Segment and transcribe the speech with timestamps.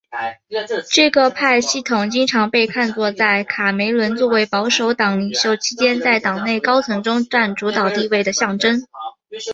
[0.89, 8.81] 这个派系经常被看作在卡梅伦作为保守党领袖期间在党内高层中占主导地位的象征。